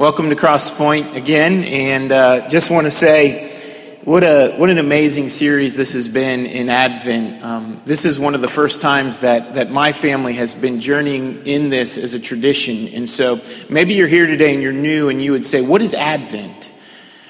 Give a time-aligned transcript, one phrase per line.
[0.00, 4.78] welcome to Cross Point again, and uh, just want to say what a what an
[4.78, 7.44] amazing series this has been in Advent.
[7.44, 11.46] Um, this is one of the first times that that my family has been journeying
[11.46, 15.22] in this as a tradition, and so maybe you're here today and you're new, and
[15.22, 16.70] you would say, "What is Advent?"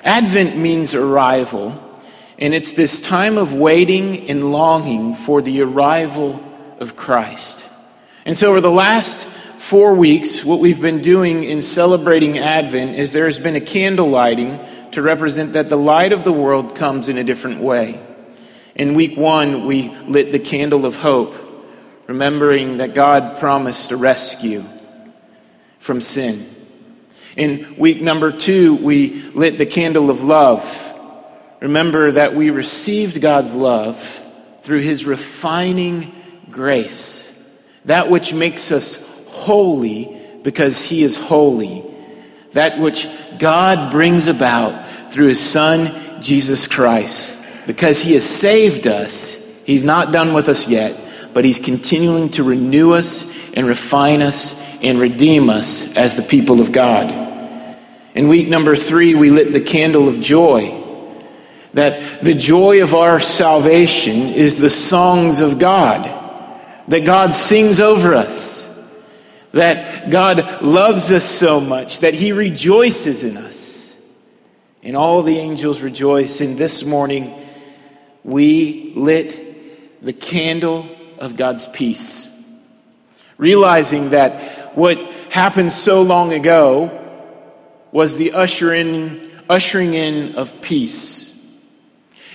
[0.05, 1.77] Advent means arrival,
[2.39, 6.41] and it's this time of waiting and longing for the arrival
[6.79, 7.64] of Christ.
[8.25, 9.27] And so, over the last
[9.71, 14.09] four weeks, what we've been doing in celebrating Advent is there has been a candle
[14.09, 14.58] lighting
[14.90, 18.04] to represent that the light of the world comes in a different way.
[18.75, 21.36] In week one, we lit the candle of hope,
[22.08, 24.64] remembering that God promised a rescue
[25.79, 26.52] from sin.
[27.36, 30.66] In week number two, we lit the candle of love.
[31.61, 34.20] Remember that we received God's love
[34.62, 36.12] through his refining
[36.50, 37.33] grace,
[37.84, 38.98] that which makes us
[39.41, 41.84] holy because he is holy.
[42.53, 43.08] That which
[43.39, 47.38] God brings about through his son, Jesus Christ.
[47.66, 50.96] Because he has saved us, he's not done with us yet,
[51.33, 56.61] but he's continuing to renew us and refine us and redeem us as the people
[56.61, 57.11] of God.
[58.14, 60.77] In week number three, we lit the candle of joy.
[61.74, 66.05] That the joy of our salvation is the songs of God,
[66.88, 68.69] that God sings over us
[69.52, 73.96] that God loves us so much that he rejoices in us.
[74.82, 76.40] And all the angels rejoice.
[76.40, 77.38] And this morning,
[78.24, 82.28] we lit the candle of God's peace,
[83.36, 84.98] realizing that what
[85.30, 86.96] happened so long ago
[87.92, 91.34] was the ushering, ushering in of peace.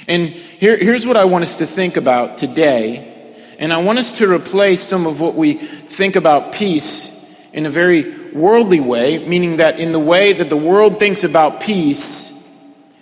[0.07, 3.14] And here, here's what I want us to think about today
[3.59, 7.11] and I want us to replace some of what we think about peace
[7.53, 11.61] in a very worldly way, meaning that in the way that the world thinks about
[11.61, 12.29] peace,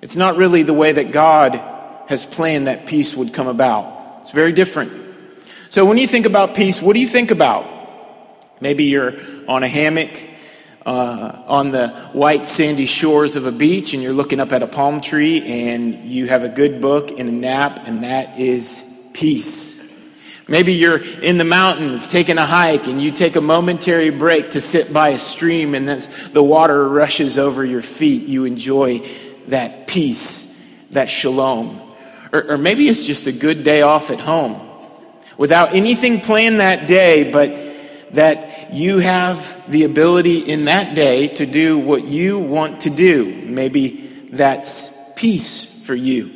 [0.02, 1.60] it's not really the way that God
[2.08, 4.20] has planned that peace would come about.
[4.22, 4.92] It's very different.
[5.70, 7.66] So when you think about peace, what do you think about?
[8.62, 9.16] Maybe you're
[9.48, 10.22] on a hammock
[10.86, 14.68] uh, on the white sandy shores of a beach and you're looking up at a
[14.68, 18.84] palm tree and you have a good book and a nap, and that is
[19.14, 19.83] peace.
[20.48, 24.62] Maybe you're in the mountains taking a hike and you take a momentary break to
[24.62, 25.88] sit by a stream and
[26.34, 28.28] the water rushes over your feet.
[28.28, 29.08] You enjoy
[29.48, 30.52] that peace,
[30.92, 31.82] that shalom.
[32.34, 34.70] Or, or maybe it's just a good day off at home
[35.38, 37.50] without anything planned that day, but
[38.16, 43.26] that you have the ability in that day to do what you want to do.
[43.26, 46.32] Maybe that's peace for you.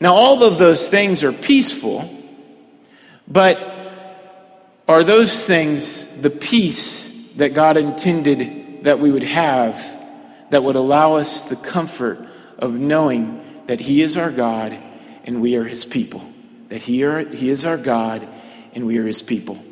[0.00, 2.21] Now, all of those things are peaceful.
[3.28, 3.72] But
[4.88, 9.76] are those things the peace that God intended that we would have
[10.50, 12.26] that would allow us the comfort
[12.58, 14.78] of knowing that He is our God
[15.24, 16.24] and we are His people?
[16.68, 18.26] That He, are, he is our God
[18.74, 19.62] and we are His people.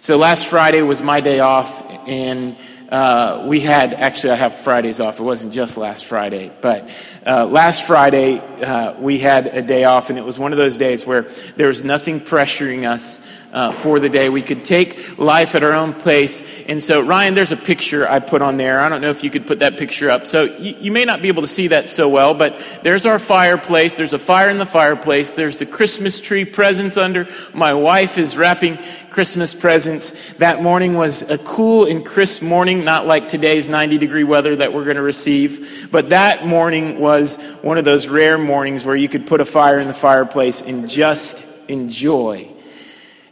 [0.00, 2.58] So last Friday was my day off, and
[2.88, 5.18] uh, we had actually, I have Fridays off.
[5.18, 6.88] It wasn't just last Friday, but
[7.26, 10.78] uh, last Friday uh, we had a day off, and it was one of those
[10.78, 13.18] days where there was nothing pressuring us
[13.54, 14.28] uh, for the day.
[14.28, 16.42] We could take life at our own pace.
[16.66, 18.80] And so, Ryan, there's a picture I put on there.
[18.80, 20.26] I don't know if you could put that picture up.
[20.26, 23.20] So, you, you may not be able to see that so well, but there's our
[23.20, 23.94] fireplace.
[23.94, 25.34] There's a fire in the fireplace.
[25.34, 27.28] There's the Christmas tree presents under.
[27.54, 28.76] My wife is wrapping
[29.10, 30.12] Christmas presents.
[30.38, 34.72] That morning was a cool and crisp morning, not like today's 90 degree weather that
[34.72, 35.88] we're going to receive.
[35.92, 39.78] But that morning was one of those rare mornings where you could put a fire
[39.78, 42.54] in the fireplace and just enjoy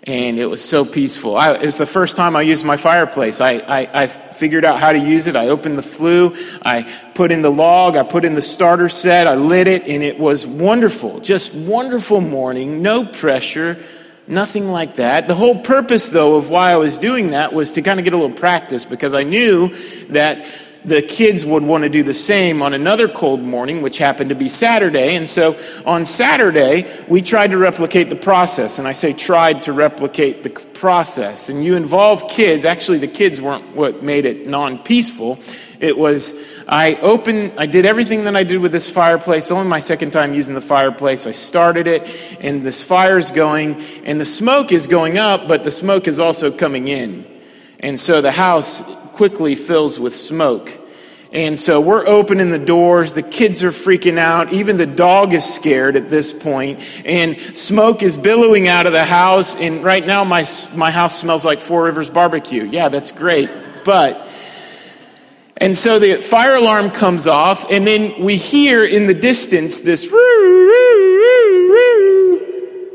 [0.04, 1.36] and it was so peaceful.
[1.36, 3.41] I, it was the first time I used my fireplace.
[3.41, 5.36] I, I, I, figured out how to use it.
[5.36, 6.82] I opened the flue, I
[7.14, 10.19] put in the log, I put in the starter set, I lit it, and it
[10.19, 11.20] was wonderful.
[11.20, 13.84] Just wonderful morning, no pressure,
[14.27, 15.28] nothing like that.
[15.28, 18.12] The whole purpose, though, of why I was doing that was to kind of get
[18.12, 19.75] a little practice because I knew
[20.09, 20.44] that
[20.84, 24.34] the kids would want to do the same on another cold morning, which happened to
[24.34, 25.15] be Saturday.
[25.15, 28.78] And so on Saturday, we tried to replicate the process.
[28.78, 31.48] And I say tried to replicate the process.
[31.48, 32.65] And you involve kids.
[32.65, 35.39] Actually, the kids weren't what made it non peaceful.
[35.78, 36.33] It was,
[36.68, 40.33] I opened, I did everything that I did with this fireplace, only my second time
[40.33, 41.27] using the fireplace.
[41.27, 42.09] I started it,
[42.39, 46.53] and this fire's going, and the smoke is going up, but the smoke is also
[46.53, 47.27] coming in.
[47.80, 48.80] And so the house
[49.14, 50.72] quickly fills with smoke.
[51.32, 53.14] And so we're opening the doors.
[53.14, 54.53] The kids are freaking out.
[54.53, 56.80] Even the dog is scared at this point.
[57.06, 59.56] And smoke is billowing out of the house.
[59.56, 62.64] And right now, my, my house smells like Four Rivers barbecue.
[62.64, 63.48] Yeah, that's great.
[63.84, 64.28] But
[65.56, 70.04] And so the fire alarm comes off, and then we hear in the distance this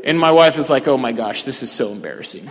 [0.04, 2.50] and my wife is like, oh my gosh, this is so embarrassing.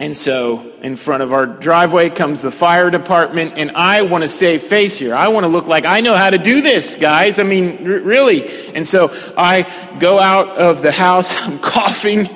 [0.00, 4.30] And so, in front of our driveway comes the fire department, and I want to
[4.30, 5.14] save face here.
[5.14, 7.38] I want to look like I know how to do this, guys.
[7.38, 8.48] I mean, r- really.
[8.74, 12.28] And so I go out of the house, I'm coughing,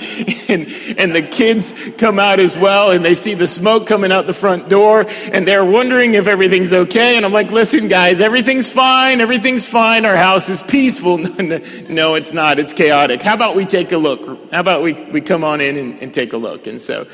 [0.47, 0.67] and,
[0.99, 4.35] and the kids come out as well, and they see the smoke coming out the
[4.35, 7.17] front door, and they're wondering if everything's okay.
[7.17, 10.05] And I'm like, listen, guys, everything's fine, everything's fine.
[10.05, 11.17] Our house is peaceful.
[11.89, 12.59] no, it's not.
[12.59, 13.23] It's chaotic.
[13.23, 14.53] How about we take a look?
[14.53, 16.67] How about we, we come on in and, and take a look?
[16.67, 17.07] And so,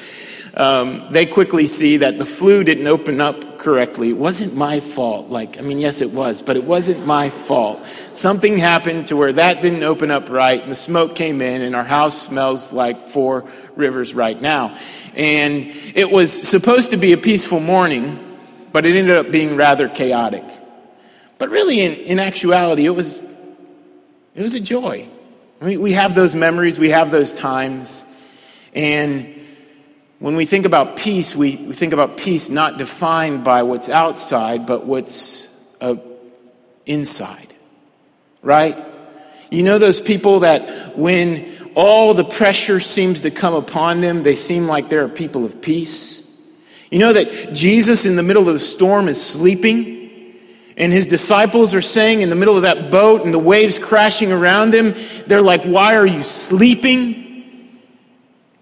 [0.55, 4.11] um, they quickly see that the flue didn't open up correctly.
[4.11, 5.29] It wasn't my fault.
[5.29, 7.85] Like, I mean, yes, it was, but it wasn't my fault.
[8.12, 11.76] Something happened to where that didn't open up right, and the smoke came in, and
[11.76, 14.76] our house smells like four rivers right now.
[15.14, 18.38] And it was supposed to be a peaceful morning,
[18.73, 20.44] but it ended up being rather chaotic.
[21.38, 23.23] But really, in, in actuality, it was,
[24.35, 25.08] it was a joy.
[25.61, 28.05] I mean, we have those memories, we have those times,
[28.75, 29.39] and
[30.20, 34.67] when we think about peace, we, we think about peace not defined by what's outside,
[34.67, 35.49] but what's
[35.81, 35.96] uh,
[36.84, 37.55] inside.
[38.43, 38.87] Right?
[39.50, 44.34] You know those people that when all the pressure seems to come upon them, they
[44.34, 46.23] seem like they're a people of peace?
[46.90, 49.99] You know that Jesus in the middle of the storm is sleeping?
[50.76, 54.32] And his disciples are saying in the middle of that boat and the waves crashing
[54.32, 54.94] around them,
[55.26, 57.30] they're like, Why are you sleeping?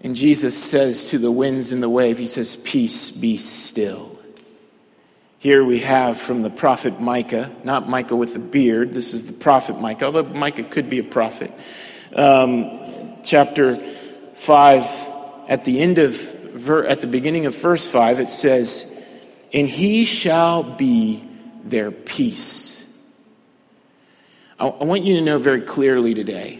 [0.01, 4.17] And Jesus says to the winds and the wave, He says, Peace be still.
[5.39, 9.33] Here we have from the prophet Micah, not Micah with the beard, this is the
[9.33, 11.53] prophet Micah, although Micah could be a prophet.
[12.13, 13.77] Um, chapter
[14.35, 14.83] 5,
[15.47, 18.85] at the end of, at the beginning of verse 5, it says,
[19.53, 21.23] And he shall be
[21.63, 22.83] their peace.
[24.59, 26.59] I, I want you to know very clearly today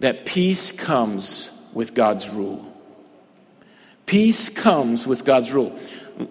[0.00, 2.64] that peace comes with God's rule.
[4.06, 5.78] Peace comes with God's rule.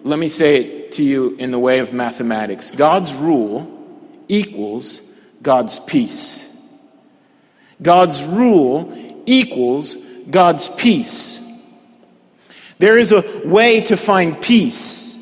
[0.02, 3.70] Let me say it to you in the way of mathematics God's rule
[4.28, 5.00] equals
[5.42, 6.48] God's peace.
[7.82, 9.96] God's rule equals
[10.30, 11.40] God's peace.
[12.78, 15.16] There is a way to find peace.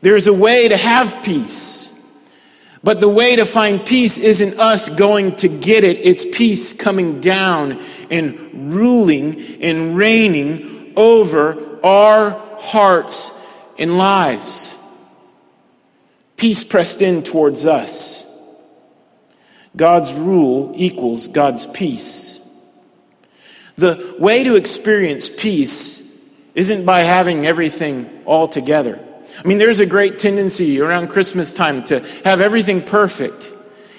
[0.00, 1.81] There is a way to have peace.
[2.84, 7.20] But the way to find peace isn't us going to get it, it's peace coming
[7.20, 7.80] down
[8.10, 13.32] and ruling and reigning over our hearts
[13.78, 14.74] and lives.
[16.36, 18.24] Peace pressed in towards us.
[19.76, 22.40] God's rule equals God's peace.
[23.76, 26.02] The way to experience peace
[26.54, 29.00] isn't by having everything all together.
[29.38, 33.52] I mean, there's a great tendency around Christmas time to have everything perfect.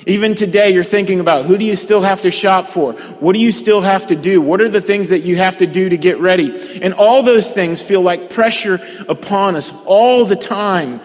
[0.06, 2.94] Even today, you're thinking about who do you still have to shop for?
[2.94, 4.42] What do you still have to do?
[4.42, 6.82] What are the things that you have to do to get ready?
[6.82, 11.00] And all those things feel like pressure upon us all the time.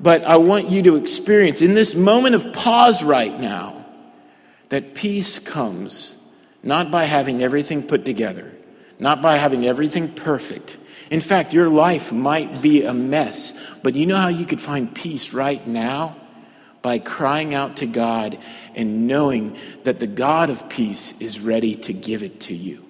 [0.00, 3.86] But I want you to experience in this moment of pause right now
[4.68, 6.16] that peace comes
[6.62, 8.52] not by having everything put together,
[8.98, 10.78] not by having everything perfect
[11.10, 13.52] in fact, your life might be a mess,
[13.82, 16.16] but you know how you could find peace right now?
[16.82, 18.38] By crying out to God
[18.74, 22.84] and knowing that the God of peace is ready to give it to you.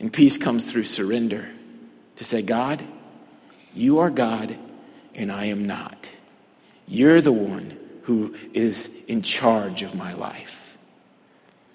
[0.00, 1.48] And peace comes through surrender
[2.16, 2.82] to say, God,
[3.74, 4.56] you are God
[5.14, 6.08] and I am not.
[6.86, 10.76] You're the one who is in charge of my life.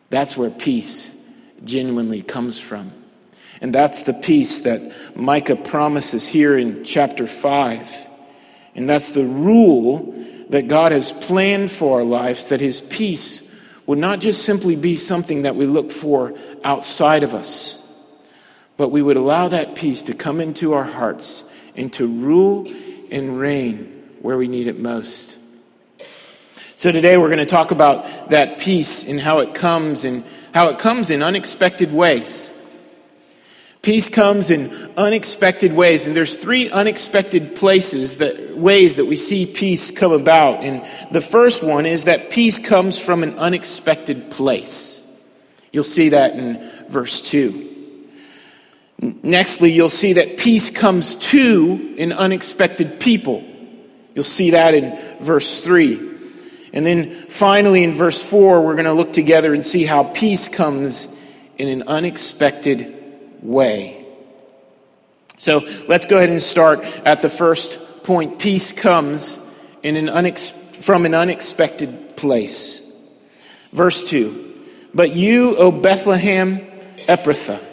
[0.10, 1.12] That's where peace
[1.64, 2.92] genuinely comes from.
[3.62, 4.82] And that's the peace that
[5.16, 8.08] Micah promises here in chapter 5.
[8.76, 10.16] And that's the rule
[10.50, 13.42] that God has planned for our lives, that His peace
[13.86, 17.78] would not just simply be something that we look for outside of us,
[18.78, 21.44] but we would allow that peace to come into our hearts
[21.76, 22.72] and to rule
[23.12, 25.38] and reign where we need it most.
[26.76, 30.24] So today we're going to talk about that peace and how it comes and
[30.54, 32.54] how it comes in unexpected ways.
[33.82, 39.46] Peace comes in unexpected ways, and there's three unexpected places that ways that we see
[39.46, 40.66] peace come about.
[40.66, 45.02] And the first one is that peace comes from an unexpected place.
[45.72, 47.68] You'll see that in verse 2.
[49.02, 53.46] Nextly, you'll see that peace comes to an unexpected people.
[54.14, 56.10] You'll see that in verse 3.
[56.74, 60.50] And then finally, in verse 4, we're going to look together and see how peace
[60.50, 61.08] comes
[61.58, 62.99] in an unexpected
[63.42, 64.06] way.
[65.38, 69.40] So let's go ahead and start at the first point, peace comes
[69.84, 72.82] in an unex- from an unexpected place.
[73.72, 76.60] Verse 2 But you, O Bethlehem
[77.08, 77.64] Ephrathah,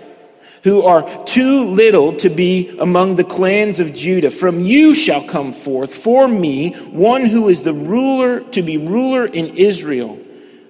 [0.62, 5.52] who are too little to be among the clans of Judah, from you shall come
[5.52, 10.18] forth for me one who is the ruler to be ruler in Israel,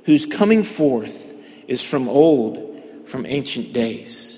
[0.05, 1.33] whose coming forth
[1.67, 4.36] is from old, from ancient days.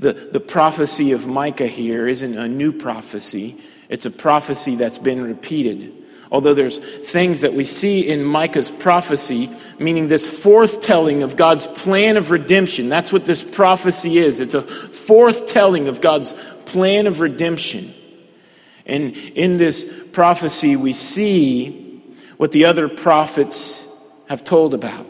[0.00, 5.22] The, the prophecy of Micah here isn't a new prophecy, it's a prophecy that's been
[5.22, 5.94] repeated.
[6.30, 12.18] Although there's things that we see in Micah's prophecy, meaning this forthtelling of God's plan
[12.18, 12.90] of redemption.
[12.90, 14.38] That's what this prophecy is.
[14.38, 16.34] It's a forthtelling of God's
[16.66, 17.94] plan of redemption.
[18.84, 22.02] And in this prophecy, we see
[22.36, 23.86] what the other prophets
[24.28, 25.06] have told about.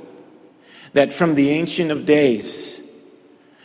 [0.93, 2.78] That from the Ancient of Days,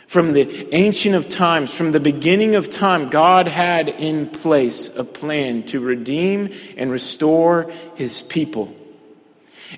[0.06, 5.04] from the ancient of times, from the beginning of time, God had in place a
[5.04, 8.74] plan to redeem and restore his people.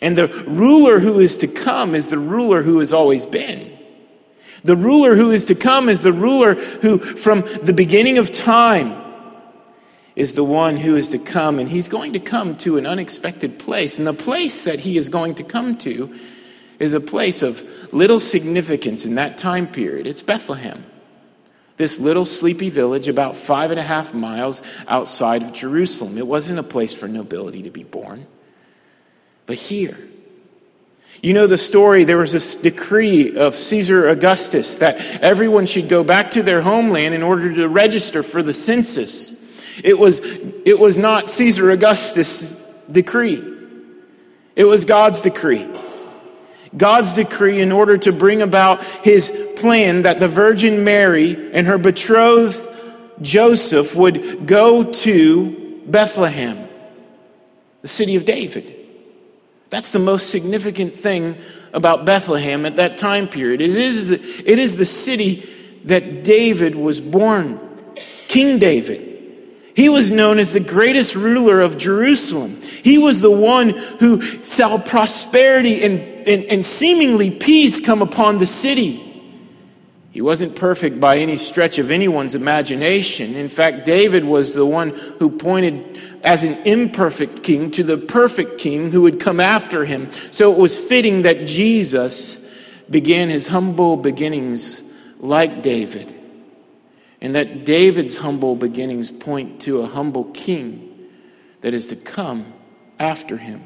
[0.01, 3.73] And the ruler who is to come is the ruler who has always been.
[4.65, 9.03] The ruler who is to come is the ruler who, from the beginning of time,
[10.17, 11.59] is the one who is to come.
[11.59, 13.99] And he's going to come to an unexpected place.
[13.99, 16.19] And the place that he is going to come to
[16.79, 20.07] is a place of little significance in that time period.
[20.07, 20.85] It's Bethlehem,
[21.77, 26.19] this little sleepy village about five and a half miles outside of Jerusalem.
[26.19, 28.27] It wasn't a place for nobility to be born.
[29.47, 29.97] But here,
[31.23, 36.05] you know the story, there was this decree of Caesar Augustus that everyone should go
[36.05, 39.35] back to their homeland in order to register for the census.
[39.83, 43.43] It was, it was not Caesar Augustus' decree,
[44.55, 45.67] it was God's decree.
[46.77, 51.79] God's decree in order to bring about his plan that the Virgin Mary and her
[51.79, 52.69] betrothed
[53.23, 56.69] Joseph would go to Bethlehem,
[57.83, 58.75] the city of David.
[59.71, 61.37] That's the most significant thing
[61.73, 63.61] about Bethlehem at that time period.
[63.61, 65.49] It is the, it is the city
[65.85, 67.59] that David was born,
[68.29, 69.16] King David.
[69.77, 72.63] He was known as the greatest ruler of Jerusalem.
[72.83, 78.47] He was the one who saw prosperity and, and, and, seemingly peace come upon the
[78.47, 79.03] city.
[80.13, 83.37] He wasn't perfect by any stretch of anyone's imagination.
[83.37, 88.59] In fact, David was the one who pointed as an imperfect king to the perfect
[88.59, 90.11] king who would come after him.
[90.31, 92.39] So it was fitting that Jesus
[92.89, 94.81] began his humble beginnings
[95.21, 96.16] like David
[97.27, 101.09] and that David's humble beginnings point to a humble king
[101.61, 102.53] that is to come
[103.01, 103.65] after him.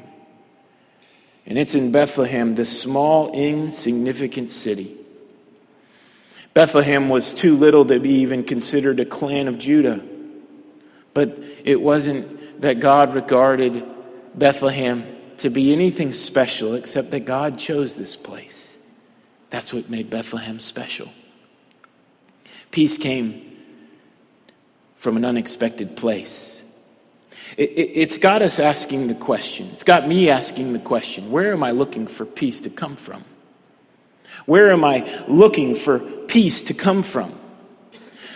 [1.45, 4.97] And it's in Bethlehem, this small, insignificant city.
[6.55, 10.03] Bethlehem was too little to be even considered a clan of Judah.
[11.13, 13.85] But it wasn't that God regarded
[14.33, 15.05] Bethlehem
[15.37, 18.75] to be anything special except that God chose this place.
[19.51, 21.09] That's what made Bethlehem special.
[22.71, 23.49] Peace came
[25.01, 26.61] from an unexpected place.
[27.57, 31.51] It, has it, got us asking the question, it's got me asking the question where
[31.53, 33.25] am I looking for peace to come from?
[34.45, 37.35] Where am I looking for peace to come from?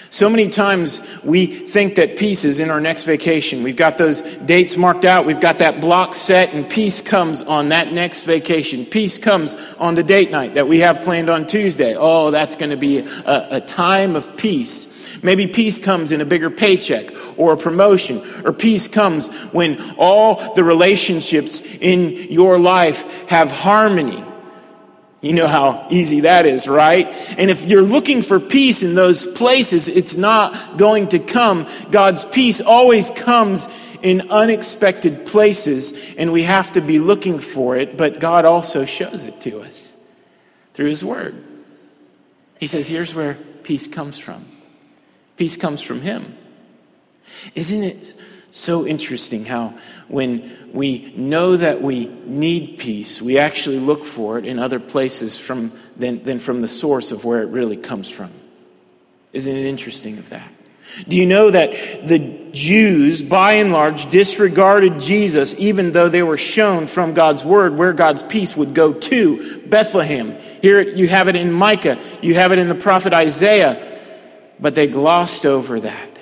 [0.09, 3.61] So many times we think that peace is in our next vacation.
[3.61, 5.27] We've got those dates marked out.
[5.27, 8.87] We've got that block set, and peace comes on that next vacation.
[8.87, 11.95] Peace comes on the date night that we have planned on Tuesday.
[11.95, 14.87] Oh, that's going to be a, a time of peace.
[15.23, 20.53] Maybe peace comes in a bigger paycheck or a promotion, or peace comes when all
[20.55, 24.23] the relationships in your life have harmony
[25.25, 27.07] you know how easy that is, right?
[27.39, 31.67] And if you're looking for peace in those places, it's not going to come.
[31.89, 33.67] God's peace always comes
[34.03, 39.23] in unexpected places, and we have to be looking for it, but God also shows
[39.23, 39.97] it to us
[40.75, 41.43] through His Word.
[42.59, 44.45] He says, Here's where peace comes from.
[45.37, 46.37] Peace comes from Him.
[47.55, 48.15] Isn't it
[48.55, 49.77] so interesting how
[50.07, 55.35] when we know that we need peace, we actually look for it in other places
[55.35, 58.31] from, than, than from the source of where it really comes from.
[59.33, 60.49] Isn't it interesting of that?
[61.09, 62.19] Do you know that the
[62.53, 67.91] Jews, by and large, disregarded Jesus even though they were shown from God's word where
[67.91, 70.37] God's peace would go to Bethlehem?
[70.61, 73.94] Here you have it in Micah, you have it in the prophet Isaiah,
[74.59, 76.19] but they glossed over that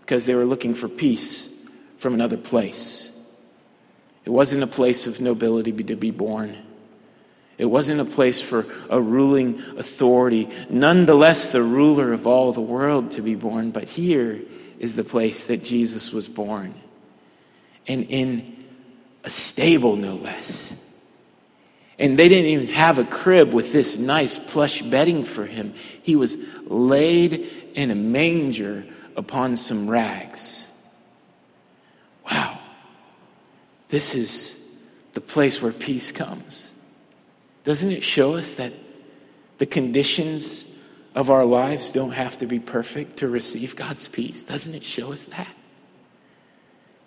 [0.00, 1.48] because they were looking for peace
[1.98, 3.10] from another place.
[4.24, 6.56] It wasn't a place of nobility to be born.
[7.58, 13.12] It wasn't a place for a ruling authority, nonetheless, the ruler of all the world
[13.12, 13.70] to be born.
[13.70, 14.40] But here
[14.78, 16.74] is the place that Jesus was born.
[17.86, 18.64] And in
[19.24, 20.72] a stable, no less.
[22.02, 25.72] And they didn't even have a crib with this nice plush bedding for him.
[26.02, 30.66] He was laid in a manger upon some rags.
[32.28, 32.58] Wow.
[33.88, 34.56] This is
[35.12, 36.74] the place where peace comes.
[37.62, 38.72] Doesn't it show us that
[39.58, 40.64] the conditions
[41.14, 44.42] of our lives don't have to be perfect to receive God's peace?
[44.42, 45.54] Doesn't it show us that?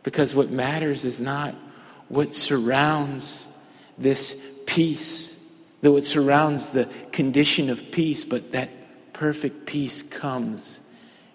[0.04, 1.54] Because what matters is not
[2.08, 3.46] what surrounds
[3.98, 5.38] this peace,
[5.82, 8.70] though it surrounds the condition of peace, but that
[9.14, 10.80] perfect peace comes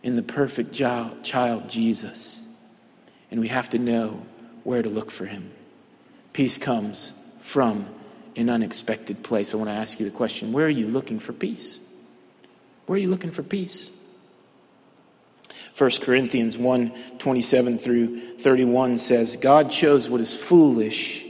[0.02, 2.42] in the perfect child, Jesus.
[3.30, 4.22] And we have to know
[4.64, 5.50] where to look for him.
[6.32, 7.86] Peace comes from
[8.36, 9.52] an unexpected place.
[9.52, 11.80] I want to ask you the question where are you looking for peace?
[12.86, 13.90] Where are you looking for peace?
[15.76, 21.24] 1 Corinthians 1 27 through 31 says, God chose what is foolish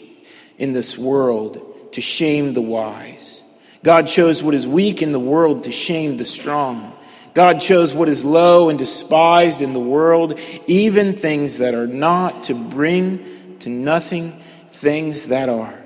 [0.59, 3.43] in this world to shame the wise.
[3.83, 6.97] God chose what is weak in the world to shame the strong.
[7.33, 12.45] God chose what is low and despised in the world, even things that are not,
[12.45, 15.79] to bring to nothing things that are,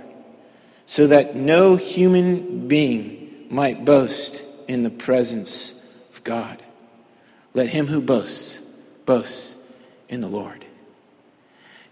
[0.86, 5.74] so that no human being might boast in the presence
[6.12, 6.62] of God.
[7.52, 8.58] Let him who boasts
[9.06, 9.56] boast
[10.08, 10.64] in the Lord.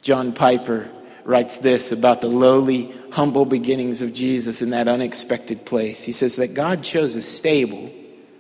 [0.00, 0.90] John Piper
[1.24, 6.02] writes this about the lowly, humble beginnings of Jesus in that unexpected place.
[6.02, 7.90] He says that God chose a stable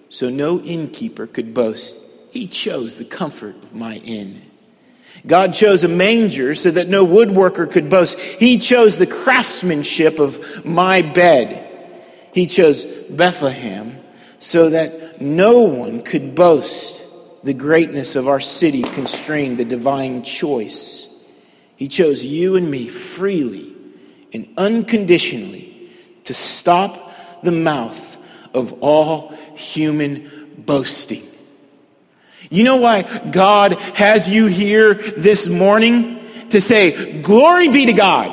[0.08, 1.96] so no innkeeper could boast.
[2.30, 4.42] He chose the comfort of my inn.
[5.26, 8.18] God chose a manger so that no woodworker could boast.
[8.18, 11.68] He chose the craftsmanship of my bed.
[12.32, 14.00] He chose Bethlehem
[14.38, 17.00] so that no one could boast.
[17.44, 21.08] The greatness of our city constrained the divine choice.
[21.82, 23.74] He chose you and me freely
[24.32, 25.90] and unconditionally
[26.22, 28.18] to stop the mouth
[28.54, 31.28] of all human boasting.
[32.50, 36.24] You know why God has you here this morning?
[36.50, 38.30] To say, Glory be to God.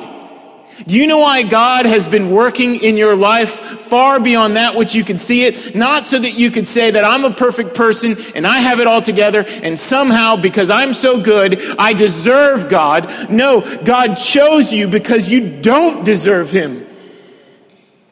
[0.87, 4.95] Do you know why God has been working in your life far beyond that which
[4.95, 5.75] you can see it?
[5.75, 8.87] Not so that you could say that I'm a perfect person and I have it
[8.87, 13.29] all together and somehow because I'm so good, I deserve God.
[13.29, 16.88] No, God chose you because you don't deserve Him.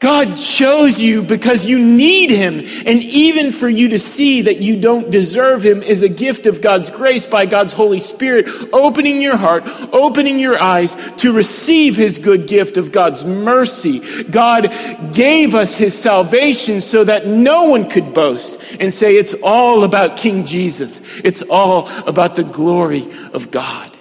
[0.00, 2.60] God chose you because you need Him.
[2.86, 6.60] And even for you to see that you don't deserve Him is a gift of
[6.60, 12.18] God's grace by God's Holy Spirit, opening your heart, opening your eyes to receive His
[12.18, 14.22] good gift of God's mercy.
[14.24, 14.72] God
[15.12, 20.16] gave us His salvation so that no one could boast and say it's all about
[20.16, 21.00] King Jesus.
[21.24, 23.96] It's all about the glory of God.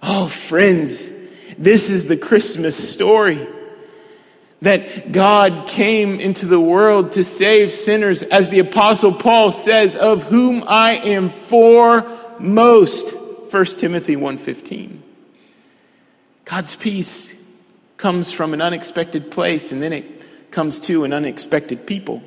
[0.00, 1.10] Oh, friends,
[1.58, 3.48] this is the Christmas story
[4.62, 10.24] that God came into the world to save sinners, as the Apostle Paul says, of
[10.24, 13.14] whom I am foremost.
[13.14, 14.98] 1 Timothy 1.15.
[16.44, 17.34] God's peace
[17.96, 22.22] comes from an unexpected place, and then it comes to an unexpected people.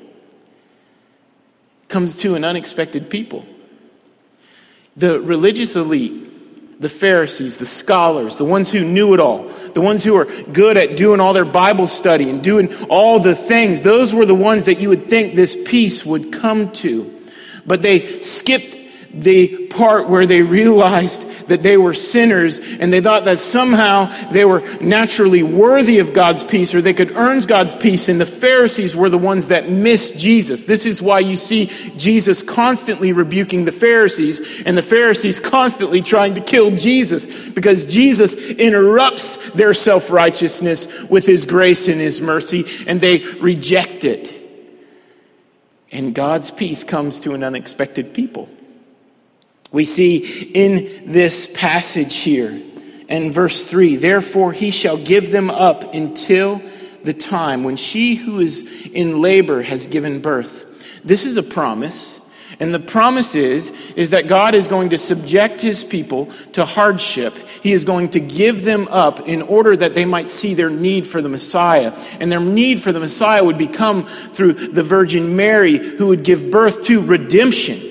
[1.88, 3.46] comes to an unexpected people.
[4.96, 6.29] The religious elite
[6.80, 10.78] the Pharisees, the scholars, the ones who knew it all, the ones who were good
[10.78, 14.66] at doing all their Bible study and doing all the things, those were the ones
[14.66, 17.14] that you would think this peace would come to.
[17.66, 18.79] But they skipped
[19.14, 24.46] the part where they realized that they were sinners and they thought that somehow they
[24.46, 28.10] were naturally worthy of God's peace or they could earn God's peace.
[28.10, 30.66] And the Pharisees were the ones that missed Jesus.
[30.66, 31.68] This is why you see
[31.98, 38.34] Jesus constantly rebuking the Pharisees and the Pharisees constantly trying to kill Jesus because Jesus
[38.34, 44.36] interrupts their self righteousness with his grace and his mercy and they reject it.
[45.92, 48.50] And God's peace comes to an unexpected people.
[49.72, 50.18] We see
[50.54, 52.62] in this passage here
[53.08, 56.62] in verse 3 Therefore he shall give them up until
[57.04, 60.66] the time when she who is in labor has given birth.
[61.04, 62.20] This is a promise.
[62.62, 67.34] And the promise is, is that God is going to subject his people to hardship.
[67.62, 71.08] He is going to give them up in order that they might see their need
[71.08, 71.92] for the Messiah.
[72.20, 76.52] And their need for the Messiah would become through the Virgin Mary, who would give
[76.52, 77.89] birth to redemption.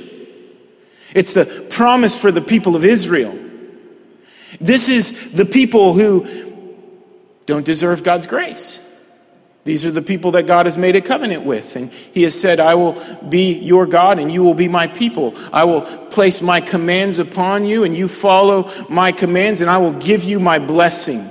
[1.15, 3.39] It's the promise for the people of Israel.
[4.61, 6.27] This is the people who
[7.47, 8.81] don't deserve God's grace.
[9.65, 11.77] These are the people that God has made a covenant with.
[11.77, 12.93] And He has said, I will
[13.29, 15.35] be your God and you will be my people.
[15.53, 19.93] I will place my commands upon you and you follow my commands and I will
[19.93, 21.31] give you my blessing.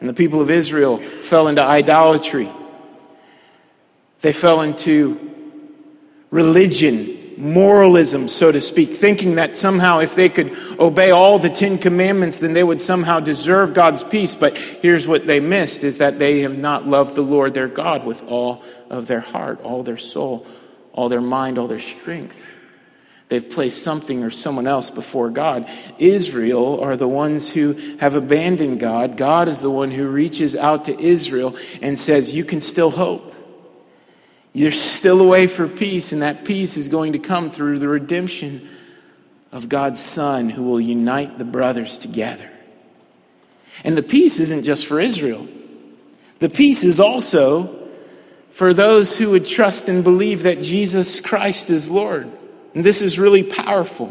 [0.00, 2.52] And the people of Israel fell into idolatry.
[4.20, 5.18] They fell into
[6.30, 11.78] religion moralism, so to speak, thinking that somehow if they could obey all the Ten
[11.78, 14.34] Commandments, then they would somehow deserve God's peace.
[14.34, 18.04] But here's what they missed is that they have not loved the Lord their God
[18.04, 20.46] with all of their heart, all their soul,
[20.92, 22.40] all their mind, all their strength.
[23.28, 25.68] They've placed something or someone else before God.
[25.98, 29.16] Israel are the ones who have abandoned God.
[29.16, 33.32] God is the one who reaches out to Israel and says, You can still hope.
[34.62, 37.88] There's still a way for peace, and that peace is going to come through the
[37.88, 38.68] redemption
[39.52, 42.50] of God's Son who will unite the brothers together.
[43.84, 45.46] And the peace isn't just for Israel,
[46.38, 47.88] the peace is also
[48.50, 52.30] for those who would trust and believe that Jesus Christ is Lord.
[52.74, 54.10] And this is really powerful.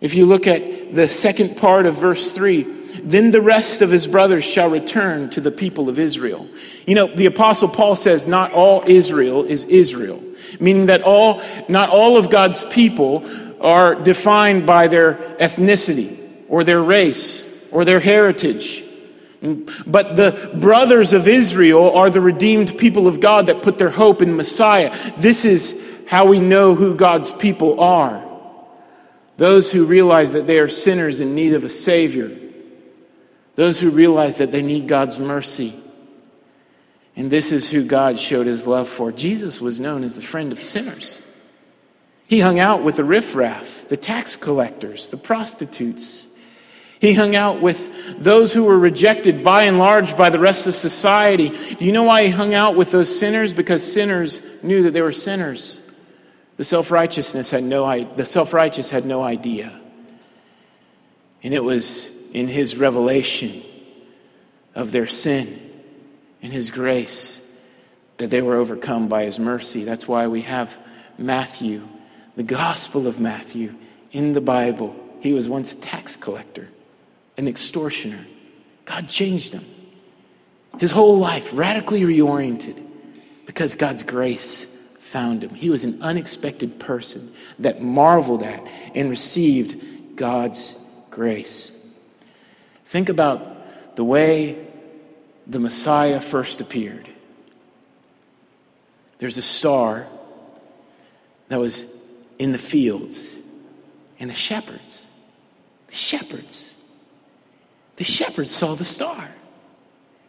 [0.00, 4.06] If you look at the second part of verse 3, then the rest of his
[4.06, 6.48] brothers shall return to the people of Israel.
[6.86, 10.22] You know, the apostle Paul says not all Israel is Israel,
[10.60, 13.26] meaning that all, not all of God's people
[13.60, 18.84] are defined by their ethnicity or their race or their heritage.
[19.86, 24.22] But the brothers of Israel are the redeemed people of God that put their hope
[24.22, 24.96] in Messiah.
[25.18, 25.74] This is
[26.06, 28.24] how we know who God's people are.
[29.36, 32.45] Those who realize that they are sinners in need of a Savior
[33.56, 35.74] those who realize that they need God's mercy.
[37.16, 39.10] And this is who God showed his love for.
[39.10, 41.22] Jesus was known as the friend of sinners.
[42.28, 46.26] He hung out with the riffraff, the tax collectors, the prostitutes.
[47.00, 50.74] He hung out with those who were rejected by and large by the rest of
[50.74, 51.48] society.
[51.48, 53.52] Do you know why he hung out with those sinners?
[53.52, 55.82] Because sinners knew that they were sinners.
[56.56, 59.78] The self-righteousness had no the self-righteous had no idea.
[61.42, 63.62] And it was in his revelation
[64.74, 65.58] of their sin
[66.42, 67.40] and his grace
[68.18, 69.84] that they were overcome by his mercy.
[69.84, 70.76] That's why we have
[71.16, 71.88] Matthew,
[72.36, 73.74] the Gospel of Matthew,
[74.12, 74.94] in the Bible.
[75.20, 76.68] He was once a tax collector,
[77.38, 78.26] an extortioner.
[78.84, 79.64] God changed him.
[80.78, 82.86] His whole life radically reoriented
[83.46, 84.66] because God's grace
[85.00, 85.54] found him.
[85.54, 88.62] He was an unexpected person that marveled at
[88.94, 90.76] and received God's
[91.10, 91.72] grace.
[92.86, 94.66] Think about the way
[95.46, 97.08] the Messiah first appeared.
[99.18, 100.06] There's a star
[101.48, 101.84] that was
[102.38, 103.36] in the fields,
[104.18, 105.08] and the shepherds,
[105.86, 106.74] the shepherds,
[107.96, 109.28] the shepherds saw the star.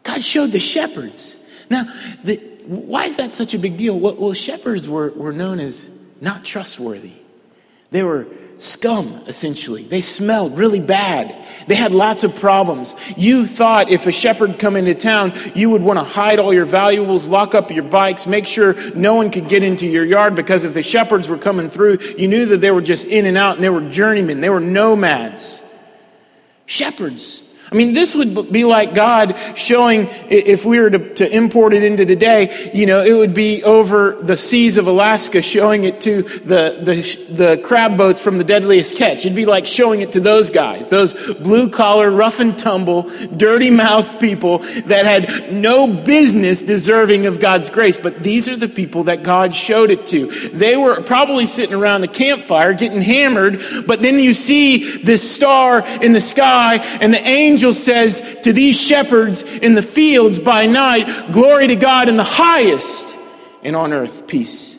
[0.03, 1.35] God showed the shepherds.
[1.69, 1.93] Now,
[2.23, 3.99] the, why is that such a big deal?
[3.99, 5.89] Well, well shepherds were, were known as
[6.21, 7.13] not trustworthy.
[7.91, 9.83] They were scum, essentially.
[9.83, 11.35] They smelled really bad.
[11.67, 12.95] They had lots of problems.
[13.15, 16.65] You thought if a shepherd come into town, you would want to hide all your
[16.65, 20.63] valuables, lock up your bikes, make sure no one could get into your yard because
[20.63, 23.55] if the shepherds were coming through, you knew that they were just in and out
[23.55, 24.41] and they were journeymen.
[24.41, 25.61] They were nomads.
[26.65, 27.43] Shepherds.
[27.69, 31.83] I mean, this would be like God showing, if we were to, to, import it
[31.83, 36.23] into today, you know, it would be over the seas of Alaska showing it to
[36.23, 39.19] the, the, the crab boats from the deadliest catch.
[39.19, 43.03] It'd be like showing it to those guys, those blue collar, rough and tumble,
[43.35, 47.97] dirty mouth people that had no business deserving of God's grace.
[47.97, 50.49] But these are the people that God showed it to.
[50.49, 55.85] They were probably sitting around the campfire getting hammered, but then you see this star
[56.01, 60.67] in the sky and the angel angel says to these shepherds in the fields by
[60.67, 63.17] night, Glory to God in the highest,
[63.63, 64.77] and on earth peace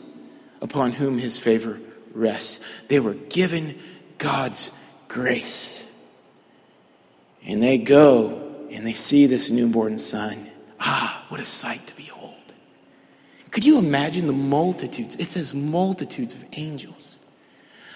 [0.61, 1.77] upon whom his favor
[2.13, 2.61] rests.
[2.87, 3.77] They were given
[4.17, 4.71] God's
[5.09, 5.83] grace.
[7.43, 10.49] And they go and they see this newborn son.
[10.79, 12.35] Ah, what a sight to behold.
[13.51, 15.17] Could you imagine the multitudes?
[15.17, 17.18] It says multitudes of angels.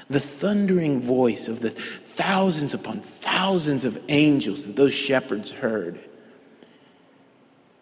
[0.09, 5.99] The thundering voice of the thousands upon thousands of angels that those shepherds heard,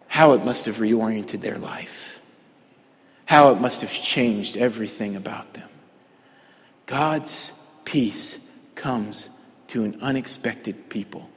[0.06, 2.20] how it must have reoriented their life,
[3.24, 5.68] how it must have changed everything about them.
[6.86, 7.52] God's
[7.84, 8.38] peace
[8.74, 9.28] comes
[9.68, 11.28] to an unexpected people.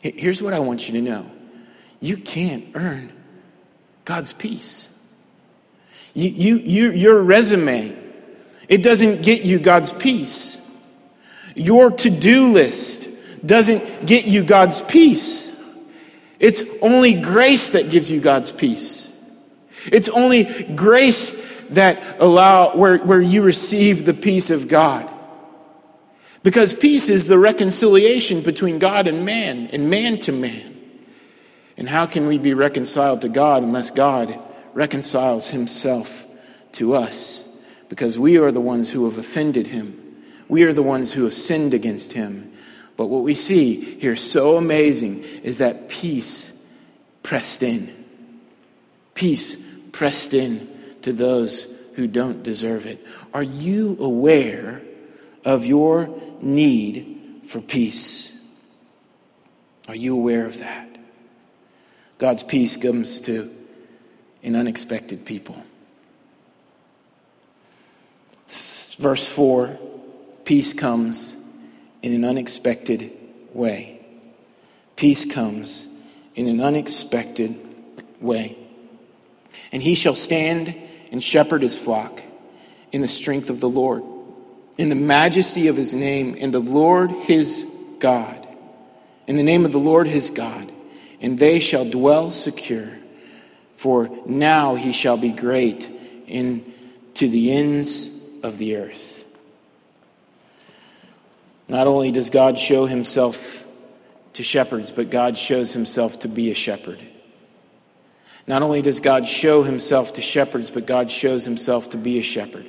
[0.00, 1.30] Here's what I want you to know
[2.00, 3.12] you can't earn
[4.04, 4.88] God's peace.
[6.14, 7.96] You, you, you, your resume,
[8.72, 10.56] it doesn't get you God's peace.
[11.54, 13.06] Your to do list
[13.44, 15.52] doesn't get you God's peace.
[16.38, 19.10] It's only grace that gives you God's peace.
[19.84, 21.34] It's only grace
[21.68, 25.06] that allow where, where you receive the peace of God.
[26.42, 30.80] Because peace is the reconciliation between God and man, and man to man.
[31.76, 34.40] And how can we be reconciled to God unless God
[34.72, 36.24] reconciles himself
[36.72, 37.44] to us?
[37.92, 40.16] Because we are the ones who have offended him.
[40.48, 42.50] We are the ones who have sinned against him.
[42.96, 46.50] But what we see here so amazing is that peace
[47.22, 48.06] pressed in.
[49.12, 49.58] Peace
[49.92, 53.06] pressed in to those who don't deserve it.
[53.34, 54.80] Are you aware
[55.44, 58.32] of your need for peace?
[59.86, 60.88] Are you aware of that?
[62.16, 63.54] God's peace comes to
[64.42, 65.62] an unexpected people.
[68.94, 69.78] Verse 4
[70.44, 71.36] Peace comes
[72.02, 73.12] in an unexpected
[73.52, 74.04] way.
[74.96, 75.88] Peace comes
[76.34, 77.58] in an unexpected
[78.20, 78.58] way.
[79.70, 80.74] And he shall stand
[81.10, 82.22] and shepherd his flock
[82.90, 84.02] in the strength of the Lord,
[84.78, 87.66] in the majesty of his name, in the Lord his
[87.98, 88.46] God,
[89.26, 90.72] in the name of the Lord his God,
[91.20, 92.98] and they shall dwell secure.
[93.76, 95.88] For now he shall be great
[96.26, 96.72] in
[97.14, 98.08] to the ends
[98.42, 99.24] of the earth.
[101.68, 103.64] Not only does God show himself
[104.34, 107.00] to shepherds, but God shows himself to be a shepherd.
[108.46, 112.22] Not only does God show himself to shepherds, but God shows himself to be a
[112.22, 112.66] shepherd.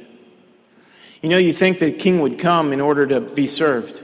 [1.21, 4.01] You know, you think the king would come in order to be served.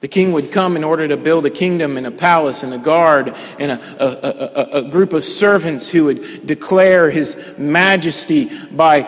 [0.00, 2.78] The king would come in order to build a kingdom and a palace and a
[2.78, 9.02] guard and a, a, a, a group of servants who would declare his majesty by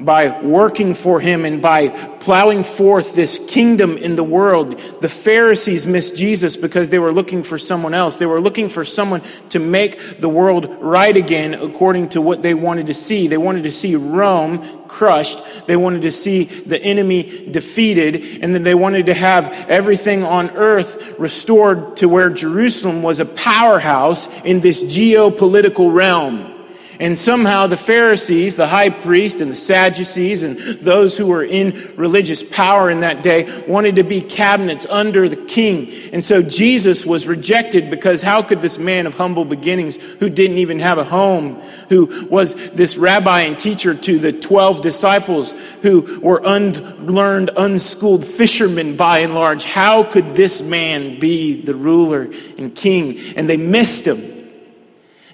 [0.00, 4.80] by working for him and by plowing forth this kingdom in the world.
[5.00, 8.16] The Pharisees missed Jesus because they were looking for someone else.
[8.16, 12.54] They were looking for someone to make the world right again according to what they
[12.54, 13.28] wanted to see.
[13.28, 15.40] They wanted to see Rome crushed.
[15.66, 18.42] They wanted to see the enemy defeated.
[18.42, 23.26] And then they wanted to have everything on earth restored to where Jerusalem was a
[23.26, 26.57] powerhouse in this geopolitical realm.
[27.00, 31.94] And somehow the Pharisees, the high priest, and the Sadducees, and those who were in
[31.96, 35.92] religious power in that day wanted to be cabinets under the king.
[36.12, 40.58] And so Jesus was rejected because how could this man of humble beginnings, who didn't
[40.58, 46.20] even have a home, who was this rabbi and teacher to the 12 disciples, who
[46.20, 52.22] were unlearned, unschooled fishermen by and large, how could this man be the ruler
[52.58, 53.18] and king?
[53.36, 54.37] And they missed him.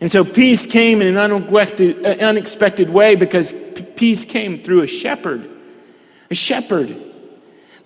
[0.00, 3.54] And so peace came in an unexpected, uh, way because
[3.96, 5.48] peace came through a shepherd.
[6.30, 7.00] A shepherd.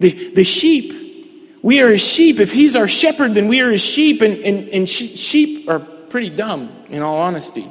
[0.01, 1.59] The, the sheep.
[1.63, 2.41] We are his sheep.
[2.41, 4.23] If he's our shepherd, then we are his sheep.
[4.23, 7.71] And, and, and sh- sheep are pretty dumb, in all honesty.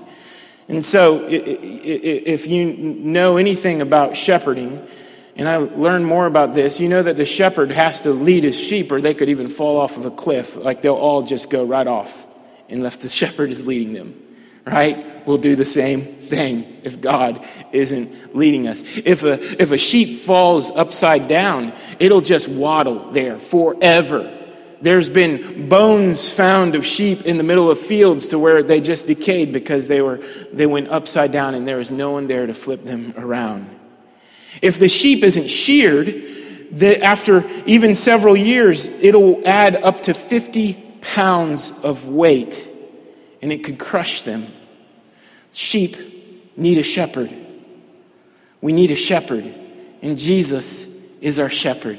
[0.69, 4.85] And so, if you know anything about shepherding,
[5.37, 8.59] and I learned more about this, you know that the shepherd has to lead his
[8.59, 10.57] sheep, or they could even fall off of a cliff.
[10.57, 12.27] Like they'll all just go right off
[12.69, 14.26] unless the shepherd is leading them
[14.67, 15.25] right?
[15.27, 18.83] We'll do the same thing if God isn't leading us.
[18.85, 24.33] If a, if a sheep falls upside down, it'll just waddle there forever.
[24.81, 29.07] There's been bones found of sheep in the middle of fields to where they just
[29.07, 30.21] decayed because they, were,
[30.53, 33.69] they went upside down and there was no one there to flip them around.
[34.61, 36.07] If the sheep isn't sheared,
[36.71, 42.67] the, after even several years, it'll add up to 50 pounds of weight
[43.41, 44.51] and it could crush them.
[45.57, 45.97] Sheep
[46.55, 47.35] need a shepherd.
[48.61, 49.55] We need a shepherd,
[50.03, 50.85] and Jesus
[51.19, 51.97] is our shepherd.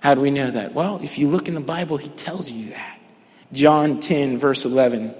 [0.00, 0.74] How do we know that?
[0.74, 2.98] Well, if you look in the Bible, he tells you that.
[3.52, 5.14] John 10, verse 11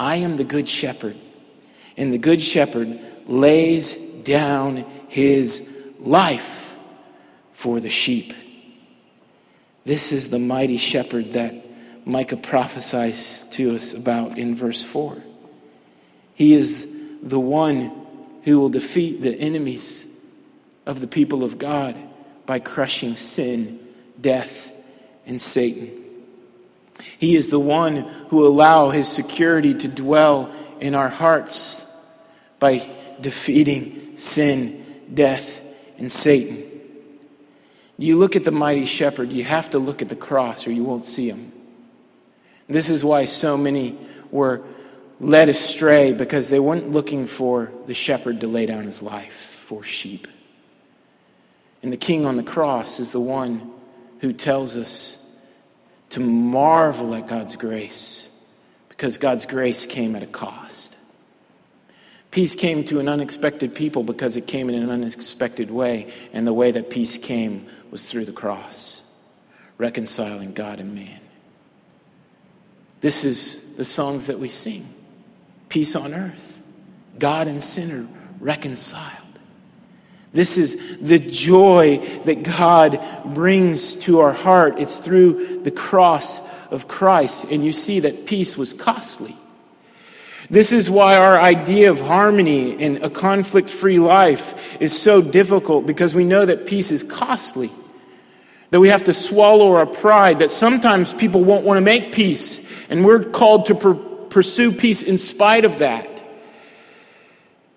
[0.00, 1.16] I am the good shepherd,
[1.96, 5.64] and the good shepherd lays down his
[6.00, 6.74] life
[7.52, 8.34] for the sheep.
[9.84, 11.54] This is the mighty shepherd that
[12.04, 15.22] Micah prophesies to us about in verse 4.
[16.34, 16.88] He is
[17.22, 17.92] the one
[18.42, 20.06] who will defeat the enemies
[20.84, 21.96] of the people of God
[22.44, 23.78] by crushing sin,
[24.20, 24.70] death,
[25.26, 25.90] and Satan.
[27.18, 27.96] He is the one
[28.28, 31.82] who will allow his security to dwell in our hearts
[32.58, 32.88] by
[33.20, 35.60] defeating sin, death,
[35.98, 36.64] and Satan.
[37.98, 40.82] You look at the mighty shepherd, you have to look at the cross or you
[40.82, 41.52] won't see him.
[42.68, 43.96] This is why so many
[44.30, 44.62] were
[45.22, 49.84] led astray because they weren't looking for the shepherd to lay down his life for
[49.84, 50.26] sheep.
[51.80, 53.70] And the king on the cross is the one
[54.18, 55.16] who tells us
[56.10, 58.28] to marvel at God's grace
[58.88, 60.96] because God's grace came at a cost.
[62.32, 66.52] Peace came to an unexpected people because it came in an unexpected way, and the
[66.52, 69.02] way that peace came was through the cross,
[69.76, 71.20] reconciling God and man.
[73.02, 74.92] This is the songs that we sing
[75.72, 76.60] peace on earth,
[77.18, 78.06] God and sinner
[78.40, 79.16] reconciled.
[80.34, 83.00] This is the joy that God
[83.34, 84.78] brings to our heart.
[84.78, 87.44] It's through the cross of Christ.
[87.44, 89.34] And you see that peace was costly.
[90.50, 95.86] This is why our idea of harmony and a conflict free life is so difficult
[95.86, 97.72] because we know that peace is costly.
[98.72, 102.60] That we have to swallow our pride, that sometimes people won't want to make peace,
[102.90, 103.74] and we're called to
[104.32, 106.08] pursue peace in spite of that.